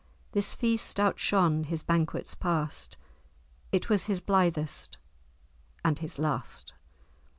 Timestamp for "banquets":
1.83-2.33